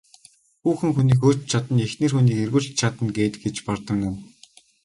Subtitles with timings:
[0.63, 4.09] Хүүхэн хүнийг хөөж ч чадна, эхнэр хүнийг эргүүлж ч чадна гээд гэж бардамнана.